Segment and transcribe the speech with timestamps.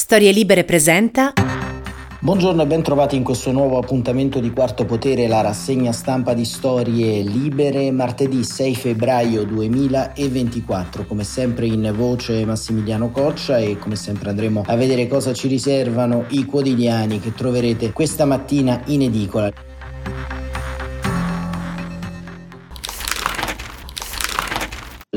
[0.00, 1.34] Storie Libere presenta
[2.20, 6.46] Buongiorno e ben trovati in questo nuovo appuntamento di Quarto Potere, la rassegna stampa di
[6.46, 11.04] Storie Libere, martedì 6 febbraio 2024.
[11.04, 16.24] Come sempre in voce Massimiliano Coccia e come sempre andremo a vedere cosa ci riservano
[16.30, 19.52] i quotidiani che troverete questa mattina in edicola.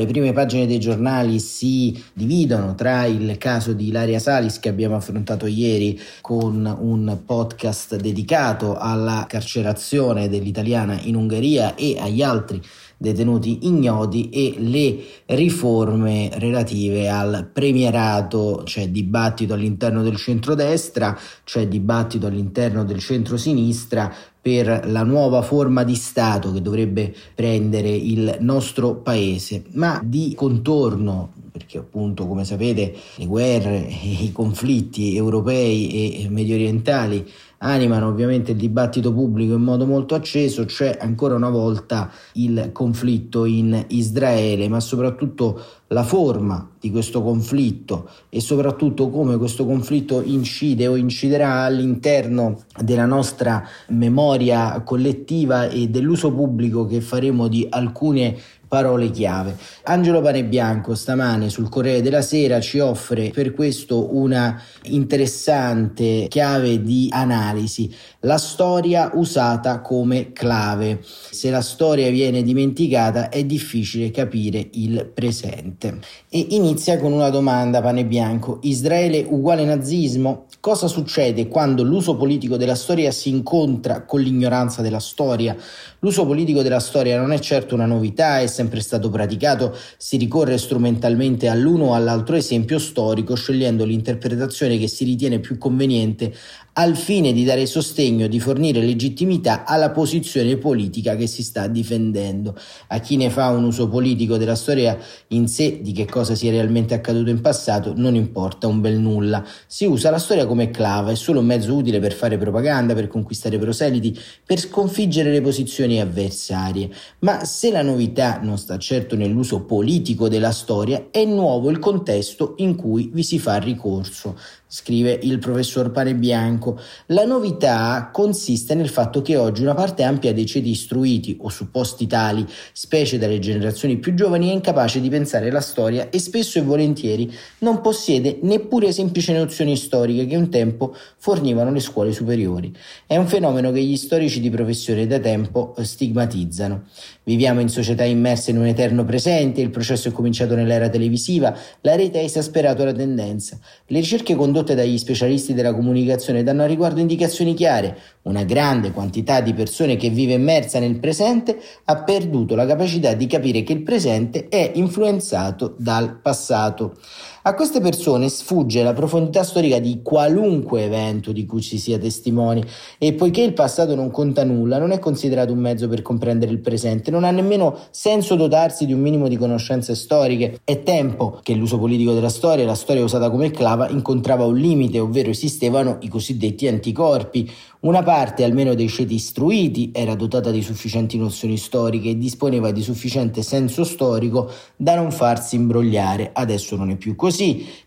[0.04, 4.98] Le prime pagine dei giornali si dividono tra il caso di Ilaria Salis che abbiamo
[4.98, 12.62] affrontato ieri con un podcast dedicato alla carcerazione dell'italiana in Ungheria e agli altri
[12.98, 22.28] detenuti ignoti e le riforme relative al premierato, c'è dibattito all'interno del centrodestra, c'è dibattito
[22.28, 24.14] all'interno del centrosinistra
[24.44, 31.32] per la nuova forma di Stato che dovrebbe prendere il nostro paese, ma di contorno
[31.50, 37.26] perché appunto come sapete le guerre i conflitti europei e medio orientali
[37.64, 43.46] animano ovviamente il dibattito pubblico in modo molto acceso, c'è ancora una volta il conflitto
[43.46, 50.88] in Israele, ma soprattutto la forma di questo conflitto e soprattutto come questo conflitto incide
[50.88, 58.38] o inciderà all'interno della nostra memoria collettiva e dell'uso pubblico che faremo di alcune
[58.74, 59.56] parole chiave.
[59.84, 67.08] Angelo Panebianco stamane sul Corriere della Sera ci offre per questo una interessante chiave di
[67.12, 71.02] analisi, la storia usata come clave.
[71.04, 76.00] Se la storia viene dimenticata è difficile capire il presente.
[76.30, 80.46] E inizia con una domanda Panebianco, Israele uguale nazismo?
[80.60, 85.56] Cosa succede quando l'uso politico della storia si incontra con l'ignoranza della storia?
[86.00, 90.58] L'uso politico della storia non è certo una novità, è sempre stato praticato, si ricorre
[90.58, 96.34] strumentalmente all'uno o all'altro esempio storico, scegliendo l'interpretazione che si ritiene più conveniente
[96.74, 102.58] al fine di dare sostegno, di fornire legittimità alla posizione politica che si sta difendendo.
[102.88, 104.98] A chi ne fa un uso politico della storia
[105.30, 109.46] in sé, di che cosa sia realmente accaduto in passato, non importa un bel nulla.
[109.68, 113.08] Si usa la storia come clava, è solo un mezzo utile per fare propaganda, per
[113.08, 116.90] conquistare proseliti, per sconfiggere le posizioni avversarie.
[117.20, 122.54] Ma se la novità non sta certo nell'uso politico della storia, è nuovo il contesto
[122.58, 124.38] in cui vi si fa ricorso
[124.74, 126.80] scrive il professor Pane Bianco.
[127.08, 132.08] La novità consiste nel fatto che oggi una parte ampia dei ceti istruiti o supposti
[132.08, 136.64] tali, specie dalle generazioni più giovani, è incapace di pensare la storia e spesso e
[136.64, 142.76] volentieri non possiede neppure semplici nozioni storiche che un tempo fornivano le scuole superiori.
[143.06, 146.86] È un fenomeno che gli storici di professione da tempo stigmatizzano.
[147.26, 151.96] Viviamo in società immerse in un eterno presente, il processo è cominciato nell'era televisiva, la
[151.96, 153.60] rete ha esasperato la tendenza.
[153.86, 157.98] Le ricerche condotte condotte dagli specialisti della comunicazione danno a riguardo indicazioni chiare.
[158.24, 163.28] Una grande quantità di persone che vive immersa nel presente ha perduto la capacità di
[163.28, 166.96] capire che il presente è influenzato dal passato.
[167.46, 172.64] A queste persone sfugge la profondità storica di qualunque evento di cui ci sia testimoni
[172.98, 176.60] e poiché il passato non conta nulla, non è considerato un mezzo per comprendere il
[176.60, 180.62] presente, non ha nemmeno senso dotarsi di un minimo di conoscenze storiche.
[180.64, 185.00] È tempo che l'uso politico della storia, la storia usata come clava, incontrava un limite,
[185.00, 187.52] ovvero esistevano i cosiddetti anticorpi,
[187.84, 192.82] una parte almeno dei ceti istruiti era dotata di sufficienti nozioni storiche e disponeva di
[192.82, 196.30] sufficiente senso storico da non farsi imbrogliare.
[196.32, 197.33] Adesso non è più così,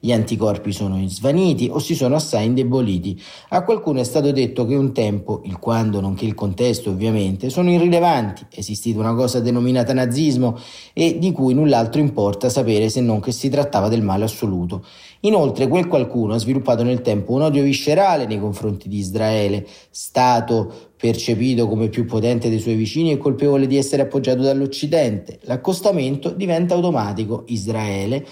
[0.01, 3.21] gli anticorpi sono svaniti o si sono assai indeboliti.
[3.51, 7.71] A qualcuno è stato detto che un tempo, il quando nonché il contesto ovviamente, sono
[7.71, 10.59] irrilevanti, è esistita una cosa denominata nazismo
[10.93, 14.85] e di cui null'altro importa sapere se non che si trattava del male assoluto.
[15.21, 20.93] Inoltre quel qualcuno ha sviluppato nel tempo un odio viscerale nei confronti di Israele, Stato
[20.97, 25.39] percepito come più potente dei suoi vicini e colpevole di essere appoggiato dall'Occidente.
[25.43, 27.45] L'accostamento diventa automatico.
[27.49, 28.27] Israele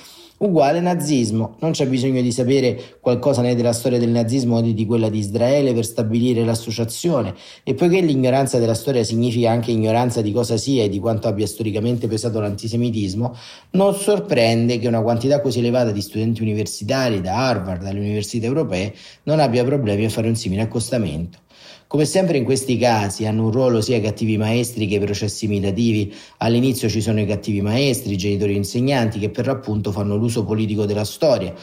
[0.47, 1.57] uguale nazismo.
[1.61, 5.19] Non c'è bisogno di sapere qualcosa né della storia del nazismo né di quella di
[5.19, 10.85] Israele per stabilire l'associazione e poiché l'ignoranza della storia significa anche ignoranza di cosa sia
[10.85, 13.35] e di quanto abbia storicamente pesato l'antisemitismo,
[13.71, 18.95] non sorprende che una quantità così elevata di studenti universitari da Harvard dalle università europee
[19.25, 21.44] non abbia problemi a fare un simile accostamento.
[21.87, 25.45] Come sempre in questi casi hanno un ruolo sia i cattivi maestri che i processi
[25.45, 26.13] imitativi.
[26.39, 30.45] All'inizio ci sono i cattivi maestri, i genitori e insegnanti che per l'appunto fanno l'uso
[30.45, 31.55] politico della storia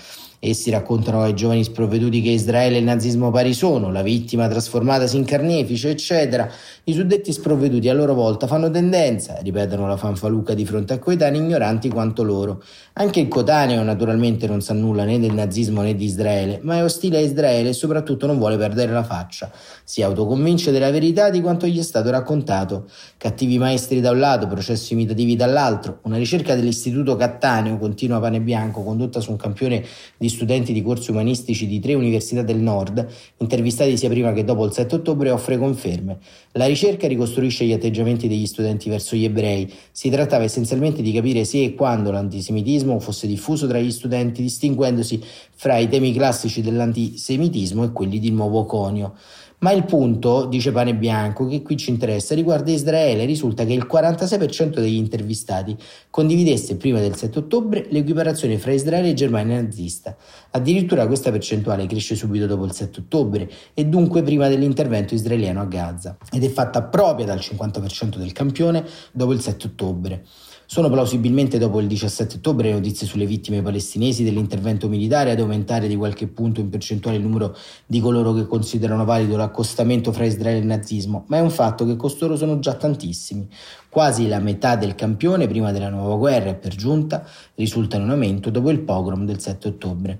[0.43, 5.15] Essi raccontano ai giovani sprovveduti che Israele e il nazismo pari sono, la vittima trasformatasi
[5.15, 6.49] in carnefice, eccetera.
[6.85, 11.39] I suddetti sprovveduti a loro volta fanno tendenza, ripetono la fanfaluca di fronte a coetanei
[11.39, 12.63] ignoranti quanto loro.
[12.93, 16.83] Anche il cotaneo naturalmente non sa nulla né del nazismo né di Israele, ma è
[16.83, 19.51] ostile a Israele e soprattutto non vuole perdere la faccia.
[19.83, 22.89] Si autoconvince della verità di quanto gli è stato raccontato.
[23.15, 25.99] Cattivi maestri da un lato, processi imitativi dall'altro.
[26.05, 29.85] Una ricerca dell'Istituto Cattaneo, continua Pane Bianco, condotta su un campione
[30.17, 33.05] di studenti di corsi umanistici di tre università del nord,
[33.37, 36.17] intervistati sia prima che dopo il 7 ottobre, offre conferme.
[36.53, 39.71] La ricerca ricostruisce gli atteggiamenti degli studenti verso gli ebrei.
[39.91, 45.21] Si trattava essenzialmente di capire se e quando l'antisemitismo fosse diffuso tra gli studenti, distinguendosi
[45.53, 49.13] fra i temi classici dell'antisemitismo e quelli di nuovo conio.
[49.61, 53.25] Ma il punto, dice Pane Bianco, che qui ci interessa riguarda Israele.
[53.25, 55.77] Risulta che il 46% degli intervistati
[56.09, 60.17] condividesse prima del 7 ottobre l'equiparazione fra Israele e Germania nazista.
[60.49, 65.65] Addirittura questa percentuale cresce subito dopo il 7 ottobre e dunque prima dell'intervento israeliano a
[65.65, 70.25] Gaza ed è fatta propria dal 50% del campione dopo il 7 ottobre.
[70.71, 75.89] Sono plausibilmente dopo il 17 ottobre le notizie sulle vittime palestinesi dell'intervento militare ad aumentare
[75.89, 80.59] di qualche punto in percentuale il numero di coloro che considerano valido l'accostamento fra Israele
[80.59, 83.49] e il nazismo, ma è un fatto che costoro sono già tantissimi.
[83.89, 88.49] Quasi la metà del campione prima della nuova guerra e per giunta risulta in aumento
[88.49, 90.19] dopo il pogrom del 7 ottobre.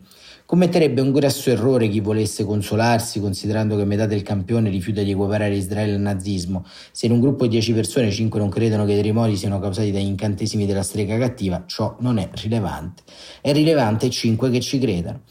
[0.52, 5.56] Commetterebbe un grosso errore chi volesse consolarsi considerando che metà del campione rifiuta di equiparare
[5.56, 6.66] Israele al nazismo.
[6.92, 9.94] Se in un gruppo di 10 persone 5 non credono che i terremoti siano causati
[9.94, 13.04] dagli incantesimi della strega cattiva, ciò non è rilevante.
[13.40, 15.22] È rilevante 5 che ci credano.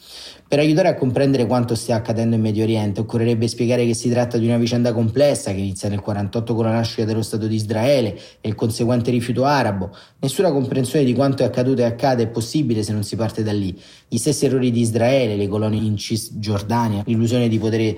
[0.50, 4.36] Per aiutare a comprendere quanto stia accadendo in Medio Oriente, occorrerebbe spiegare che si tratta
[4.36, 8.18] di una vicenda complessa che inizia nel 1948 con la nascita dello Stato di Israele
[8.40, 9.94] e il conseguente rifiuto arabo.
[10.18, 13.52] Nessuna comprensione di quanto è accaduto e accade è possibile se non si parte da
[13.52, 13.80] lì.
[14.08, 17.96] Gli stessi errori di Israele, le colonie in Cisgiordania, l'illusione di poter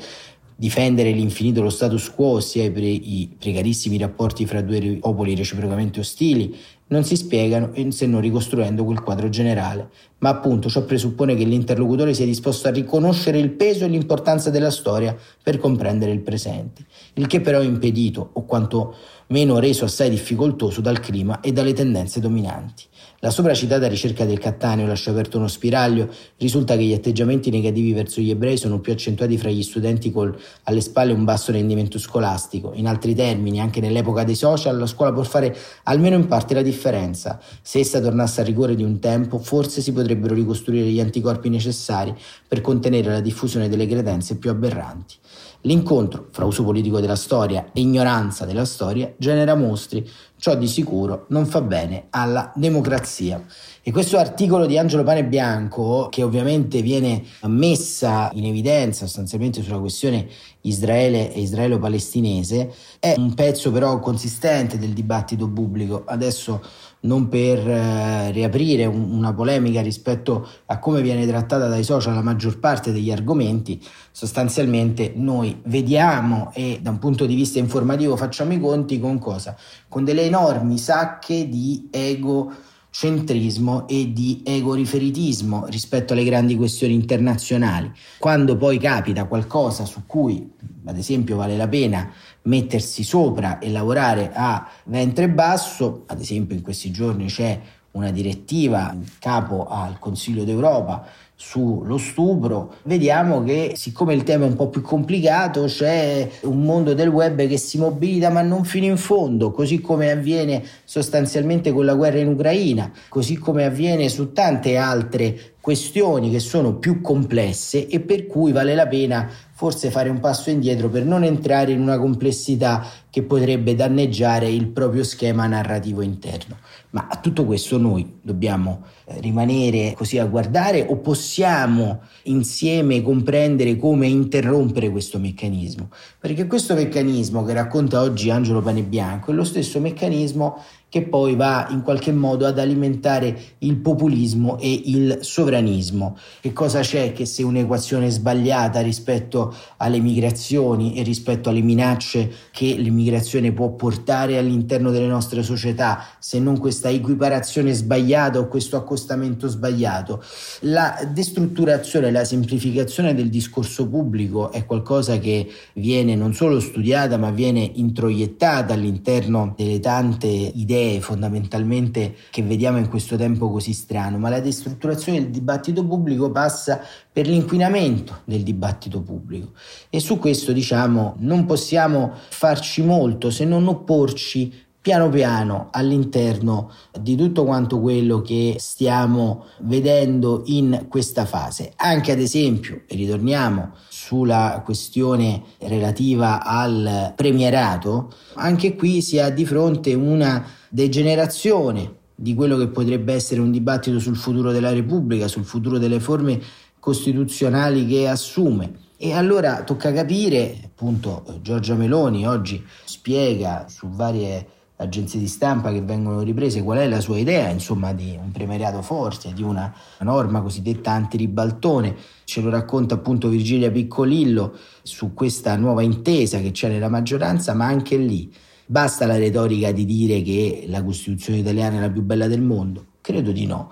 [0.55, 6.57] difendere l'infinito lo status quo, ossia pre- i precarissimi rapporti fra due popoli reciprocamente ostili,
[6.87, 9.89] non si spiegano se non ricostruendo quel quadro generale,
[10.19, 14.71] ma appunto ciò presuppone che l'interlocutore sia disposto a riconoscere il peso e l'importanza della
[14.71, 16.85] storia per comprendere il presente,
[17.15, 18.95] il che però è impedito o quanto
[19.29, 22.85] meno reso assai difficoltoso dal clima e dalle tendenze dominanti.
[23.25, 26.09] La sopracitata ricerca del Cattaneo lascia aperto uno spiraglio,
[26.39, 30.37] risulta che gli atteggiamenti negativi verso gli ebrei sono più accentuati fra gli studenti con
[30.65, 32.73] alle spalle un basso rendimento scolastico.
[32.75, 36.63] In altri termini, anche nell'epoca dei social, la scuola può fare almeno in parte la
[36.63, 37.41] differenza.
[37.63, 42.13] Se essa tornasse al rigore di un tempo, forse si potrebbero ricostruire gli anticorpi necessari
[42.49, 45.15] per contenere la diffusione delle credenze più aberranti.
[45.65, 51.27] L'incontro fra uso politico della storia e ignoranza della storia genera mostri, ciò di sicuro
[51.29, 53.41] non fa bene alla democrazia.
[53.85, 59.81] E questo articolo di Angelo Pane Bianco, che ovviamente viene messa in evidenza sostanzialmente sulla
[59.81, 60.29] questione
[60.61, 66.05] Israele e israelo-palestinese, è un pezzo però consistente del dibattito pubblico.
[66.07, 66.63] Adesso
[67.01, 72.23] non per eh, riaprire un, una polemica rispetto a come viene trattata dai social la
[72.23, 73.83] maggior parte degli argomenti,
[74.13, 79.57] sostanzialmente noi vediamo e da un punto di vista informativo facciamo i conti con cosa?
[79.89, 87.91] Con delle enormi sacche di ego centrismo e di egoriferitismo rispetto alle grandi questioni internazionali.
[88.19, 90.47] Quando poi capita qualcosa su cui,
[90.85, 96.63] ad esempio, vale la pena mettersi sopra e lavorare a ventre basso, ad esempio in
[96.63, 97.59] questi giorni c'è
[97.93, 104.49] una direttiva in capo al Consiglio d'Europa sullo stupro, vediamo che siccome il tema è
[104.49, 108.87] un po' più complicato c'è un mondo del web che si mobilita ma non fino
[108.87, 114.33] in fondo, così come avviene sostanzialmente con la guerra in Ucraina, così come avviene su
[114.33, 119.29] tante altre questioni che sono più complesse e per cui vale la pena
[119.63, 124.67] forse fare un passo indietro per non entrare in una complessità che potrebbe danneggiare il
[124.67, 126.57] proprio schema narrativo interno.
[126.91, 133.77] Ma a tutto questo noi dobbiamo eh, rimanere così a guardare o possiamo insieme comprendere
[133.77, 135.91] come interrompere questo meccanismo?
[136.19, 140.61] Perché questo meccanismo che racconta oggi Angelo Panebianco è lo stesso meccanismo
[140.93, 146.19] che poi va in qualche modo ad alimentare il populismo e il sovranismo.
[146.39, 152.31] Che cosa c'è che se un'equazione è sbagliata rispetto alle migrazioni e rispetto alle minacce
[152.51, 158.77] che l'immigrazione può portare all'interno delle nostre società, se non questa equiparazione sbagliata o questo
[158.77, 160.23] accostamento sbagliato?
[160.61, 167.31] La destrutturazione, la semplificazione del discorso pubblico è qualcosa che viene non solo studiata ma
[167.31, 174.29] viene introiettata all'interno delle tante idee fondamentalmente che vediamo in questo tempo così strano, ma
[174.29, 176.81] la destrutturazione del dibattito pubblico passa
[177.13, 179.53] per l'inquinamento del dibattito pubblico
[179.91, 187.15] e su questo diciamo non possiamo farci molto se non opporci piano piano all'interno di
[187.15, 191.73] tutto quanto quello che stiamo vedendo in questa fase.
[191.77, 199.47] Anche ad esempio, e ritorniamo sulla questione relativa al premierato, anche qui si ha di
[199.47, 205.45] fronte una degenerazione di quello che potrebbe essere un dibattito sul futuro della Repubblica, sul
[205.45, 206.41] futuro delle forme
[206.83, 208.81] costituzionali che assume.
[208.97, 214.47] E allora tocca capire, appunto, Giorgia Meloni oggi spiega su varie
[214.79, 218.83] agenzie di stampa che vengono riprese qual è la sua idea, insomma, di un premierato
[218.83, 221.95] forte, di una norma cosiddetta antiribaltone.
[222.25, 227.67] Ce lo racconta appunto Virgilia Piccolillo su questa nuova intesa che c'è nella maggioranza, ma
[227.67, 228.33] anche lì
[228.67, 232.87] basta la retorica di dire che la Costituzione italiana è la più bella del mondo?
[233.01, 233.71] Credo di no.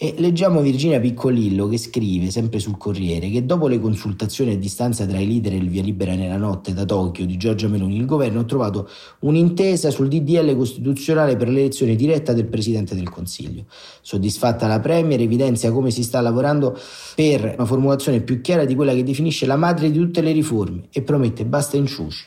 [0.00, 5.04] E leggiamo Virginia Piccolillo che scrive, sempre sul Corriere, che dopo le consultazioni a distanza
[5.04, 8.06] tra i leader e il via libera nella notte da Tokyo di Giorgia Meloni, il
[8.06, 8.88] governo ha trovato
[9.22, 13.64] un'intesa sul DDL costituzionale per l'elezione diretta del Presidente del Consiglio.
[14.00, 16.78] Soddisfatta la Premier evidenzia come si sta lavorando
[17.16, 20.82] per una formulazione più chiara di quella che definisce la madre di tutte le riforme
[20.92, 22.24] e promette basta inciuci.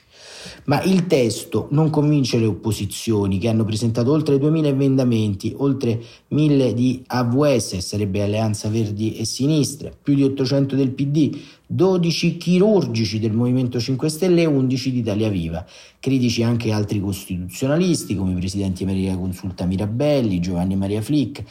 [0.65, 6.73] Ma il testo non convince le opposizioni che hanno presentato oltre 2000 emendamenti, oltre 1000
[6.73, 13.31] di AVS, sarebbe Alleanza Verdi e Sinistra, più di 800 del PD, 12 chirurgici del
[13.31, 15.65] Movimento 5 Stelle e 11 di Italia Viva.
[15.99, 21.43] Critici anche altri costituzionalisti come i presidenti Maria Consulta Mirabelli, Giovanni Maria Flick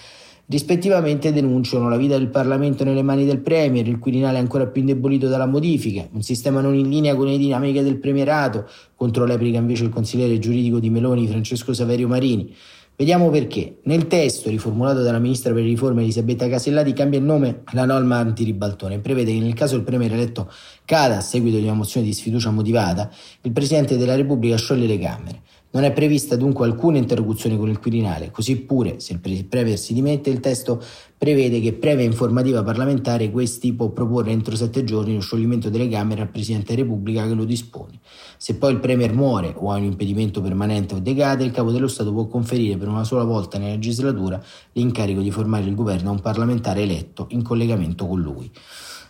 [0.50, 5.28] rispettivamente denunciano la vita del Parlamento nelle mani del Premier, il Quirinale ancora più indebolito
[5.28, 9.84] dalla modifica, un sistema non in linea con le dinamiche del premierato, contro l'eplica invece
[9.84, 12.52] il consigliere giuridico di Meloni Francesco Saverio Marini.
[12.96, 13.78] Vediamo perché.
[13.84, 18.18] Nel testo riformulato dalla ministra per le riforme Elisabetta Casellati cambia il nome la norma
[18.18, 20.52] antiribaltone e prevede che nel caso il Premier eletto
[20.84, 23.10] cada a seguito di una mozione di sfiducia motivata,
[23.42, 25.42] il Presidente della Repubblica scioglie le Camere.
[25.72, 29.94] Non è prevista dunque alcuna interlocuzione con il Quirinale, così pure se il Premier si
[29.94, 30.82] dimette il testo
[31.16, 36.22] prevede che previa informativa parlamentare questi può proporre entro sette giorni lo scioglimento delle Camere
[36.22, 38.00] al Presidente della Repubblica che lo dispone.
[38.36, 41.86] Se poi il Premier muore o ha un impedimento permanente o decade, il Capo dello
[41.86, 46.12] Stato può conferire per una sola volta nella legislatura l'incarico di formare il governo a
[46.14, 48.50] un parlamentare eletto in collegamento con lui.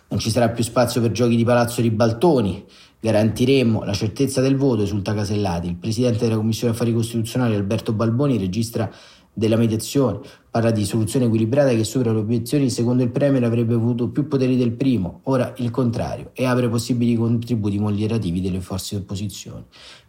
[0.09, 2.65] Non ci sarà più spazio per giochi di palazzo ribaltoni,
[3.03, 5.67] Garantiremo la certezza del voto, esulta Casellati.
[5.67, 8.89] Il presidente della Commissione Affari Costituzionali Alberto Balboni registra
[9.33, 10.19] della mediazione,
[10.51, 14.57] parla di soluzione equilibrata che supera le obiezioni, secondo il Premier avrebbe avuto più poteri
[14.57, 19.63] del primo, ora il contrario, e apre possibili contributi moderativi delle forze di opposizione.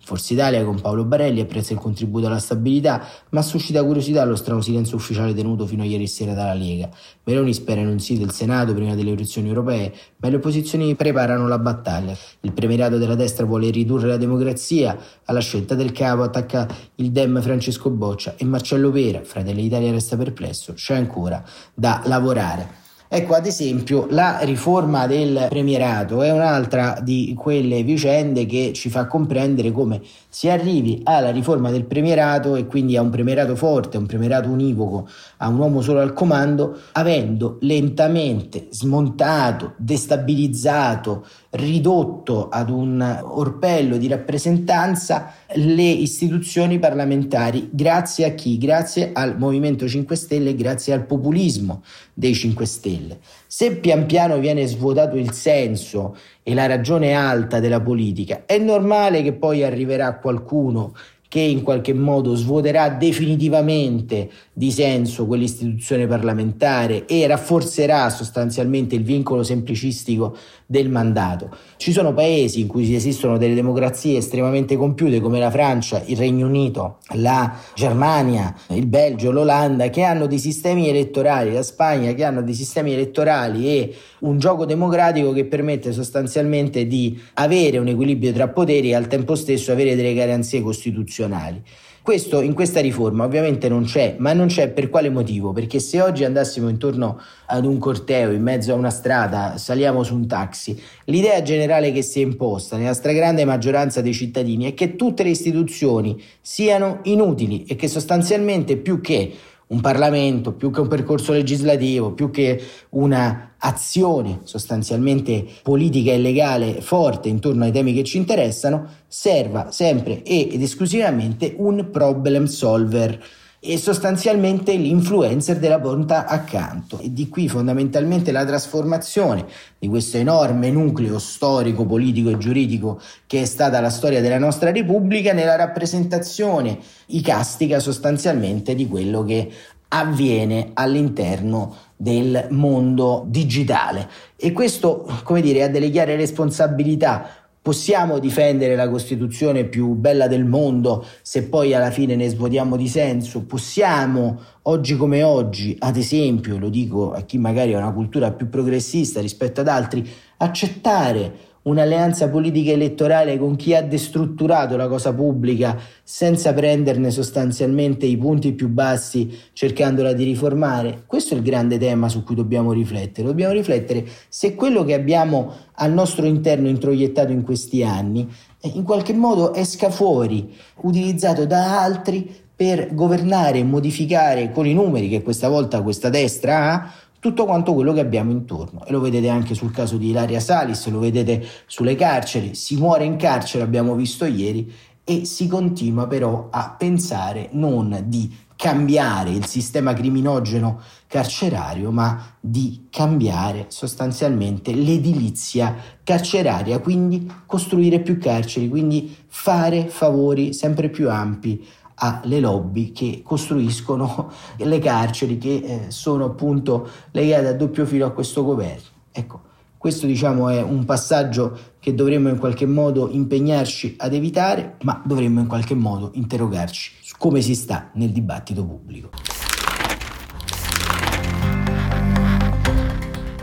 [0.04, 4.60] Forza Italia con Paolo Barelli apprezza il contributo alla stabilità, ma suscita curiosità lo strano
[4.60, 6.90] silenzio ufficiale tenuto fino a ieri sera dalla Lega.
[7.22, 11.46] Meloni spera in un sì del Senato prima delle elezioni europee, ma le opposizioni preparano
[11.46, 12.16] la battaglia.
[12.40, 17.40] Il premierato della destra vuole ridurre la democrazia, alla scelta del capo attacca il Dem
[17.40, 21.42] Francesco Boccia e Marcello Pera, Fratelli d'Italia resta perplesso, c'è ancora
[21.74, 22.80] da lavorare.
[23.14, 29.06] Ecco, ad esempio, la riforma del premierato è un'altra di quelle vicende che ci fa
[29.06, 34.06] comprendere come si arrivi alla riforma del premierato e quindi a un premierato forte, un
[34.06, 43.20] premierato univoco, a un uomo solo al comando, avendo lentamente smontato, destabilizzato, ridotto ad un
[43.22, 47.68] orpello di rappresentanza le istituzioni parlamentari.
[47.72, 48.58] Grazie a chi?
[48.58, 51.82] Grazie al Movimento 5 Stelle, grazie al populismo
[52.14, 53.18] dei 5 Stelle.
[53.46, 59.22] Se pian piano viene svuotato il senso e la ragione alta della politica, è normale
[59.22, 60.94] che poi arriverà qualcuno
[61.32, 69.42] che in qualche modo svuoterà definitivamente di senso quell'istituzione parlamentare e rafforzerà sostanzialmente il vincolo
[69.42, 70.36] semplicistico
[70.72, 71.50] del mandato.
[71.76, 76.46] Ci sono paesi in cui esistono delle democrazie estremamente compiute come la Francia, il Regno
[76.46, 82.42] Unito, la Germania, il Belgio, l'Olanda che hanno dei sistemi elettorali, la Spagna che hanno
[82.42, 88.48] dei sistemi elettorali e un gioco democratico che permette sostanzialmente di avere un equilibrio tra
[88.48, 91.62] poteri e al tempo stesso avere delle garanzie costituzionali.
[92.02, 95.52] Questo in questa riforma ovviamente non c'è, ma non c'è per quale motivo?
[95.52, 100.16] Perché se oggi andassimo intorno ad un corteo in mezzo a una strada, saliamo su
[100.16, 104.96] un taxi, l'idea generale che si è imposta nella stragrande maggioranza dei cittadini è che
[104.96, 109.32] tutte le istituzioni siano inutili e che sostanzialmente più che
[109.72, 116.80] un Parlamento, più che un percorso legislativo, più che una azione sostanzialmente politica e legale
[116.82, 123.20] forte intorno ai temi che ci interessano, serva sempre ed esclusivamente un problem solver
[123.64, 126.98] e sostanzialmente l'influencer della bontà accanto.
[126.98, 129.46] E di qui fondamentalmente la trasformazione
[129.78, 134.72] di questo enorme nucleo storico, politico e giuridico che è stata la storia della nostra
[134.72, 136.76] Repubblica nella rappresentazione
[137.06, 139.48] icastica sostanzialmente di quello che
[139.88, 148.74] avviene all'interno del mondo digitale e questo come dire ha delle chiare responsabilità Possiamo difendere
[148.74, 153.44] la Costituzione più bella del mondo se poi alla fine ne svuotiamo di senso?
[153.44, 158.48] Possiamo, oggi come oggi, ad esempio, lo dico a chi magari ha una cultura più
[158.48, 160.04] progressista rispetto ad altri,
[160.38, 168.16] accettare un'alleanza politica elettorale con chi ha destrutturato la cosa pubblica senza prenderne sostanzialmente i
[168.16, 171.04] punti più bassi cercandola di riformare?
[171.06, 173.26] Questo è il grande tema su cui dobbiamo riflettere.
[173.26, 178.28] Dobbiamo riflettere se quello che abbiamo al nostro interno introiettato in questi anni
[178.60, 180.52] eh, in qualche modo esca fuori,
[180.82, 186.72] utilizzato da altri per governare e modificare con i numeri che questa volta questa destra
[186.72, 186.92] ha
[187.22, 188.84] tutto quanto quello che abbiamo intorno.
[188.84, 193.04] E lo vedete anche sul caso di Ilaria Salis, lo vedete sulle carceri, si muore
[193.04, 194.72] in carcere, abbiamo visto ieri,
[195.04, 202.88] e si continua però a pensare non di cambiare il sistema criminogeno carcerario, ma di
[202.90, 211.64] cambiare sostanzialmente l'edilizia carceraria, quindi costruire più carceri, quindi fare favori sempre più ampi
[211.94, 218.10] alle lobby che costruiscono le carceri che eh, sono appunto legate a doppio filo a
[218.10, 218.90] questo governo.
[219.10, 219.40] Ecco,
[219.82, 225.40] questo diciamo è un passaggio che dovremmo in qualche modo impegnarci ad evitare, ma dovremmo
[225.40, 229.10] in qualche modo interrogarci su come si sta nel dibattito pubblico.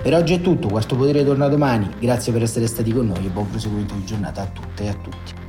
[0.01, 3.29] Per oggi è tutto, Quarto Potere torna domani, grazie per essere stati con noi e
[3.29, 5.48] buon proseguimento di giornata a tutte e a tutti.